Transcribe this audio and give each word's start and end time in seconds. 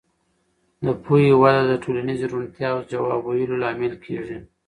د 0.85 0.87
پوهې 1.03 1.29
وده 1.41 1.63
د 1.69 1.73
ټولنیزې 1.83 2.25
روڼتیا 2.31 2.67
او 2.75 2.79
ځواب 2.91 3.21
ویلو 3.23 3.61
لامل 3.63 3.93
کېږي. 4.05 4.37